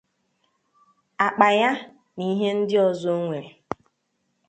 àkpà 1.25 1.47
ya 1.59 1.71
na 2.15 2.23
ihe 2.31 2.49
ndị 2.57 2.75
ọzọ 2.87 3.09
o 3.17 3.21
nwere. 3.25 3.49